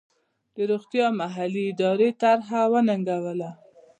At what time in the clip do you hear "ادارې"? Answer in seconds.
1.71-2.09